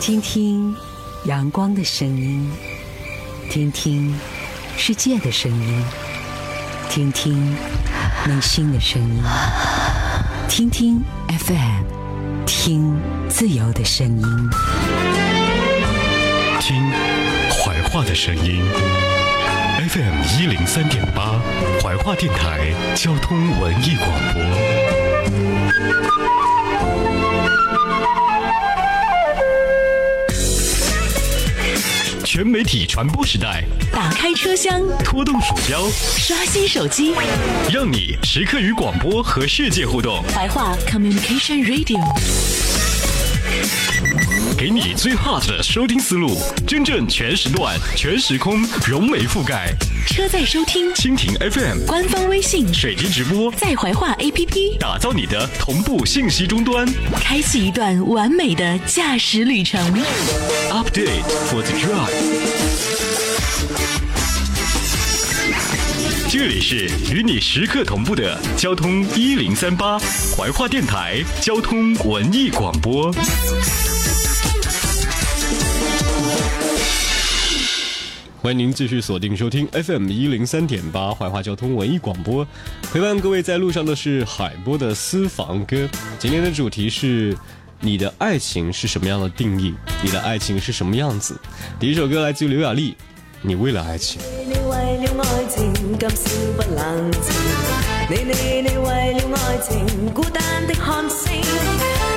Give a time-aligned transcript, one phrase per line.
[0.00, 0.74] 听听
[1.24, 2.48] 阳光的声音，
[3.50, 4.14] 听听
[4.76, 5.84] 世界的声音，
[6.90, 7.54] 听听
[8.26, 9.22] 内心的声音，
[10.48, 11.02] 听听
[11.40, 11.84] FM，
[12.46, 14.50] 听自由的声音，
[16.60, 16.88] 听
[17.50, 18.62] 怀化的声音。
[19.88, 21.40] FM 一零三点八，
[21.82, 26.25] 怀化电台交通文艺广播。
[32.36, 37.14] 全媒体传播时代，打开车厢，拖动鼠标，刷新手机，
[37.72, 40.22] 让你时刻与广播和世界互动。
[40.34, 42.65] 白话 Communication Radio。
[44.58, 49.74] 给你最 hot 的收听思路，真正全时段、全时空、融媒覆盖。
[50.08, 56.86] 车载收听蜻蜓 FM 官方微信、水滴直播、在怀化 APP，打造你的同步信息终端，
[57.20, 59.80] 开启一段完美的驾驶旅程。
[60.70, 62.96] Update for the drive。
[66.28, 69.98] 这里是与你时刻同步的交通一零三八
[70.36, 73.10] 怀化电台交通文艺广播。
[78.42, 82.46] 欢迎您继续锁定收听 FM 一零三点八怀化交通文艺广播，
[82.92, 85.88] 陪伴各位在路上的是海波的私房歌。
[86.20, 87.36] 今天的主题是
[87.80, 89.74] 你的爱情是什么样的定义？
[90.00, 91.36] 你的爱情是什么样子？
[91.80, 92.94] 第一首歌来自刘雅丽，
[93.42, 94.20] 你为了爱情。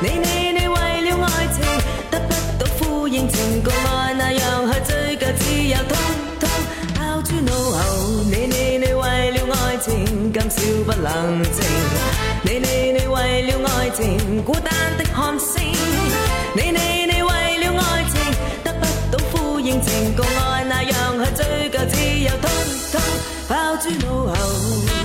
[0.00, 0.43] 你
[3.14, 5.96] 应情共爱那样去追究只有通
[6.40, 6.50] 通
[6.96, 8.24] 抛诸脑后。
[8.24, 11.62] 你你你为了爱情，更少不冷静。
[12.42, 15.62] 你你你为了爱情，孤单的看星。
[16.56, 19.80] 你你你为了爱情，得不到呼应。
[19.80, 22.50] 情共爱那样去追究只有通
[22.90, 23.00] 通
[23.48, 25.03] 抛诸脑后。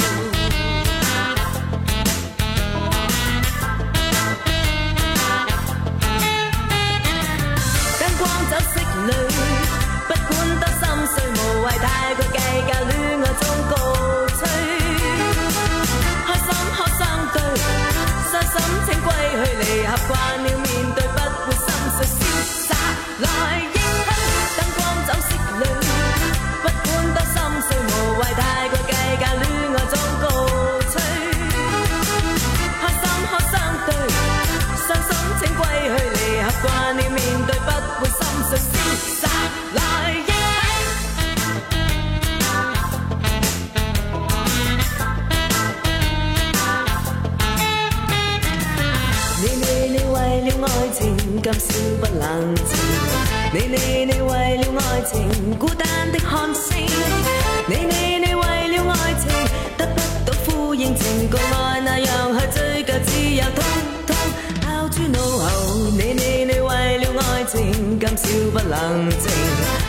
[20.08, 20.59] aqua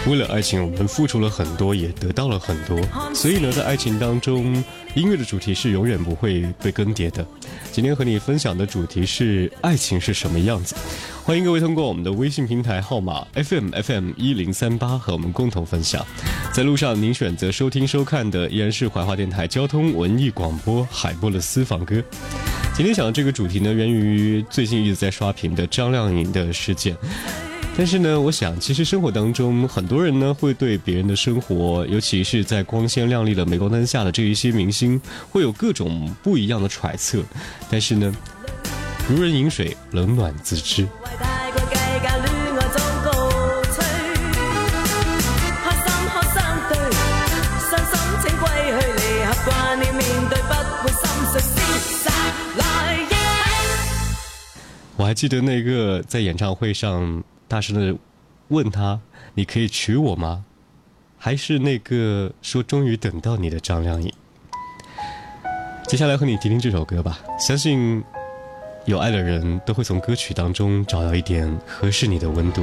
[0.07, 2.81] 为了爱情，我们付出了很多，也得到了很多。
[3.15, 4.55] 所以呢，在爱情当中，
[4.95, 7.27] 音乐的主题是永远不会被更迭的。
[7.71, 10.75] 今天和你分享的主题是爱情是什么样子。
[11.23, 16.03] 欢迎各位通过我们的微信平台号码 FM FM 一零三八和我们共同分享。
[16.51, 22.03] 在路上，您选择收听收看的依然是怀化电台交通文艺广播海波的私房歌。
[22.75, 26.97] 今天讲的这个主题呢，源于最近一直在刷屏的张靓颖的事件。
[27.83, 37.23] 但是呢，我想，其实生活当中很多人呢，会对别人的生活，尤其是在光鲜亮丽的镁光灯下的这一些明星，会有各种不一样的揣测。
[37.71, 38.15] 但是呢，
[39.09, 40.87] 如人饮水，冷暖自知。
[54.97, 57.25] 我还记得那个在演唱会上。
[57.51, 57.97] 大声的
[58.47, 59.01] 问他
[59.35, 60.45] ：“你可以娶我吗？”
[61.19, 64.11] 还是那个说“终于等到你”的张靓颖。
[65.89, 68.03] 接下来和你听听这首歌吧，相信
[68.87, 72.63] 有爱的人都会从歌曲当中找到一点合适你的温度。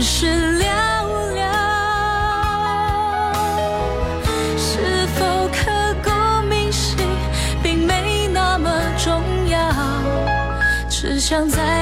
[0.00, 1.02] 事了
[1.32, 3.34] 了，
[4.56, 5.64] 是否刻
[6.04, 6.10] 骨
[6.46, 6.96] 铭心，
[7.62, 9.58] 并没那么重要，
[10.88, 11.77] 只想在。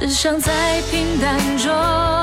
[0.00, 2.17] 只想在平淡中。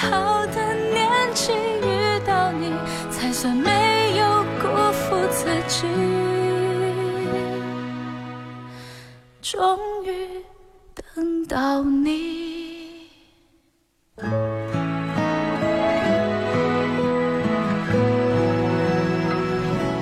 [0.00, 2.72] 最好的年纪遇到你，
[3.10, 5.86] 才算没有辜负自己。
[9.42, 10.42] 终于
[10.94, 12.40] 等到你。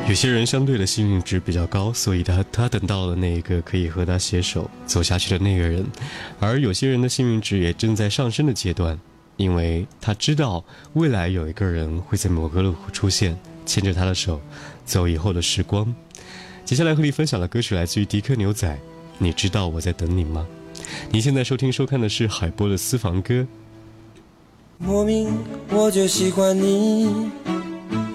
[0.08, 5.84] 有些人相对的幸运值比较高，所以他他等到了那一个可以和他携手走下去的那个人，
[6.38, 8.96] 而有些人的幸运值也正在上升的阶段。
[9.40, 14.38] 因为他知道未来有一个人会在某个路口出现，牵着他的手，
[14.84, 15.90] 走以后的时光。
[16.62, 18.78] 接下来和你分享的歌曲来自于迪克牛仔，
[19.16, 20.46] 你知道我在等你吗？
[21.10, 23.46] 你现在收听收看的是海波的私房歌。
[24.76, 25.34] 莫名
[25.70, 27.30] 我就喜欢你，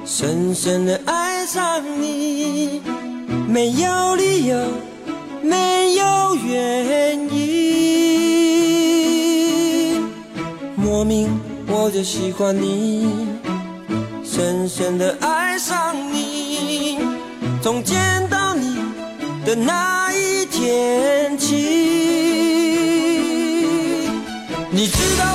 [0.05, 2.83] 深深的爱上你，
[3.47, 4.57] 没有理由，
[5.41, 7.44] 没有原因。
[11.87, 13.05] 我就喜欢你，
[14.23, 15.77] 深深的爱上
[16.11, 16.97] 你，
[17.61, 18.77] 从见到你
[19.45, 21.53] 的那一天起，
[24.71, 25.34] 你知道。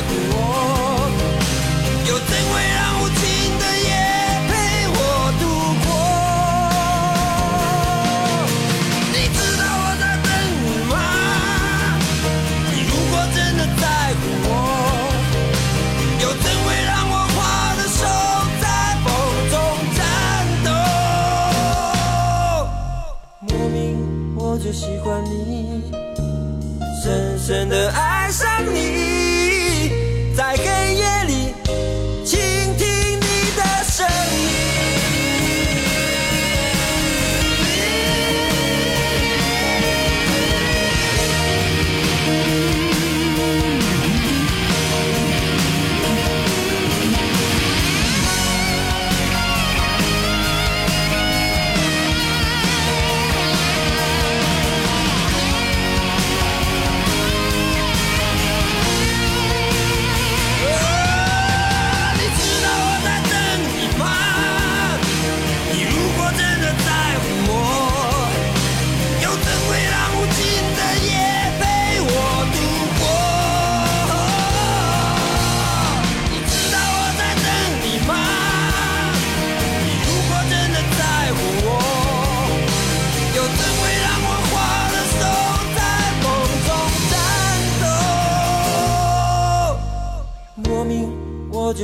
[0.00, 0.37] like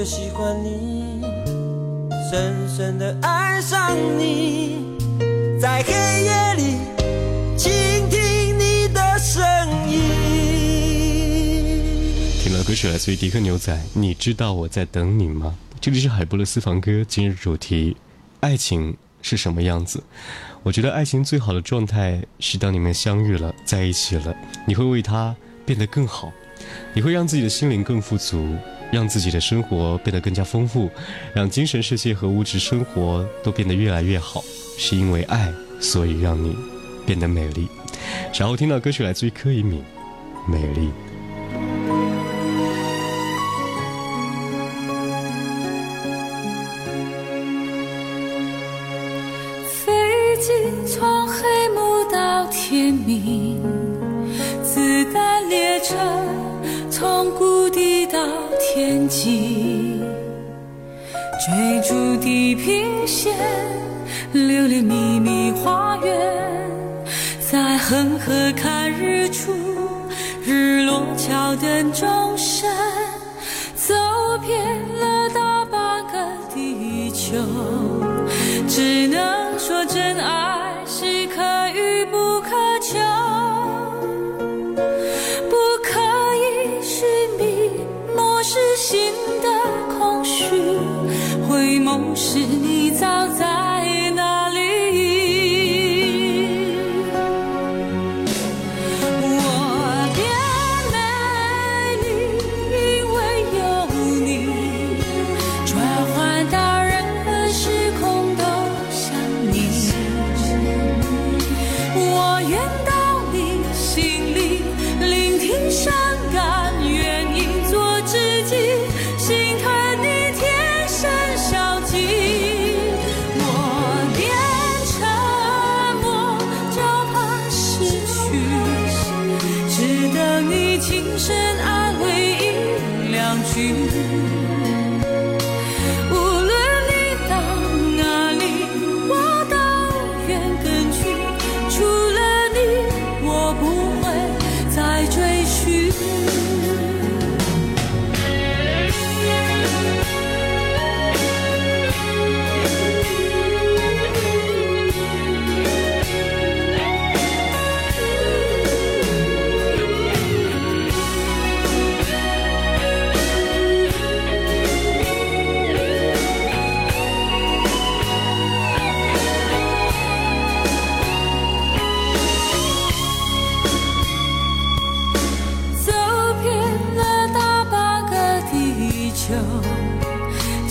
[0.04, 1.22] 喜欢你，你，
[2.30, 3.96] 深深的爱上
[5.58, 5.94] 在黑
[6.24, 6.76] 夜里
[7.56, 7.72] 倾
[8.10, 9.42] 听你的声
[9.88, 10.02] 音。
[12.42, 15.56] 听到歌曲来自于迪克牛仔，你知道我在等你吗？
[15.80, 17.02] 这里是海波的私房歌。
[17.02, 17.96] 今日主题：
[18.40, 20.02] 爱情是什么样子？
[20.62, 24.34] 我觉得爱情最好的状态是当你们相遇了，在一起了，
[24.66, 25.34] 你会为他
[25.64, 26.30] 变得更好，
[26.92, 28.54] 你会让自己的心灵更富足。
[28.94, 30.88] 让自己的生活变得更加丰富，
[31.34, 34.44] 让精神世界和物质生活都变得越来越好，
[34.78, 36.56] 是因为爱，所以让你
[37.04, 37.66] 变得美丽。
[38.38, 39.82] 然后听到歌曲来自于柯以敏，
[40.50, 40.86] 《美丽》。
[64.34, 66.70] 流恋秘密花园，
[67.52, 69.52] 在恒河看日出，
[70.44, 72.68] 日落桥等钟声，
[73.76, 73.94] 走
[74.44, 77.36] 遍了大半个地球，
[78.66, 82.50] 只能说真爱是可遇不可
[82.80, 82.98] 求，
[85.48, 86.00] 不可
[86.34, 87.06] 以寻
[87.38, 87.70] 觅，
[88.16, 90.46] 漠视心的空虚，
[91.48, 92.43] 回眸时。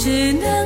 [0.04, 0.63] 只能。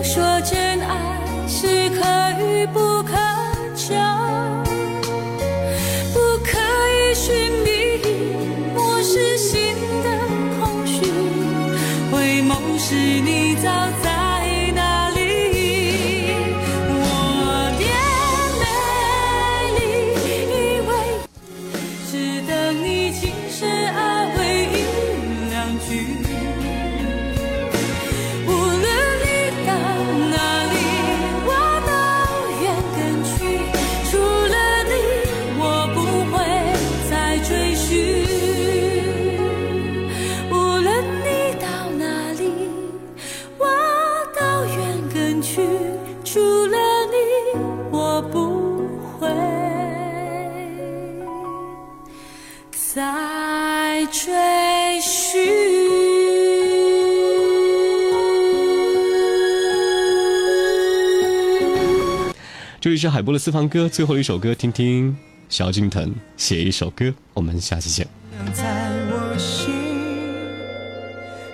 [62.98, 65.16] 一是海波的私房歌最后一首歌听听
[65.50, 68.08] 萧敬腾写一首歌我们下期见
[68.54, 68.66] 在
[69.12, 69.72] 我心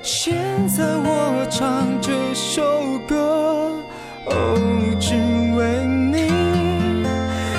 [0.01, 0.33] 现
[0.69, 2.63] 在我唱这首
[3.05, 3.69] 歌
[4.25, 4.57] 哦，
[5.01, 5.15] 只
[5.57, 6.29] 为你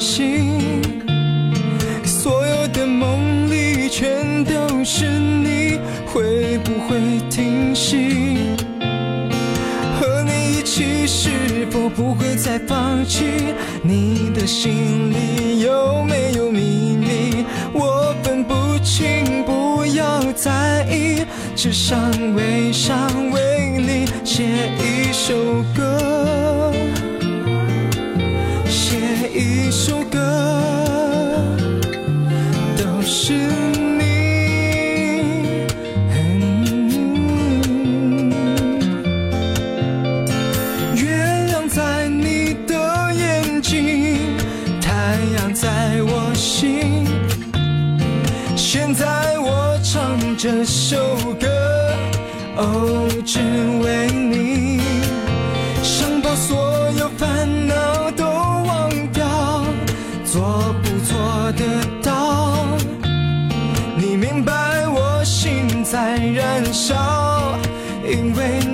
[0.09, 1.03] 心，
[2.05, 6.95] 所有的梦里全都是你，会不会
[7.29, 8.37] 停息？
[9.99, 11.29] 和你一起是
[11.69, 13.25] 否不会再放弃？
[13.83, 17.43] 你的心里有没有秘密？
[17.73, 21.99] 我分不清，不要在意，只想
[22.33, 22.97] 为想
[23.29, 24.45] 为你写
[24.77, 25.35] 一首
[25.75, 25.86] 歌。
[29.77, 30.19] 首歌
[32.77, 33.66] 都是。
[60.27, 60.41] 做
[60.83, 61.63] 不做得
[62.03, 62.65] 到？
[63.95, 64.51] 你明白
[64.89, 66.95] 我心在燃烧，
[68.03, 68.66] 因为。